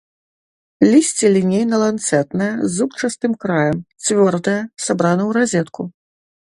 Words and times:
Лісце 0.91 1.25
лінейна-ланцэтнае 1.35 2.49
з 2.65 2.69
зубчастым 2.79 3.37
краем, 3.45 3.79
цвёрдае, 4.07 4.59
сабрана 4.89 5.23
ў 5.29 5.41
разетку. 5.41 5.81